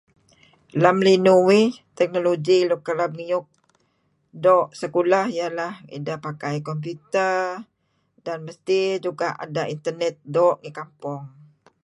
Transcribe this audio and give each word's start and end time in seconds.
Lem 0.81 0.97
linuh 1.05 1.41
uih, 1.47 1.67
teknologi 1.97 2.57
nuk 2.69 2.81
kereb 2.87 3.11
ngiyuk 3.15 3.45
doo' 4.43 4.71
sekolah 4.81 5.25
iyeh 5.35 5.51
lah 5.59 5.73
ideh 5.97 6.17
pakai 6.25 6.55
computer 6.69 7.35
dan 8.25 8.37
mesti 8.47 8.79
juga' 9.05 9.31
ada 9.45 9.63
internet 9.75 10.15
doo' 10.35 10.57
ngi 10.61 10.71
kampong. 10.79 11.23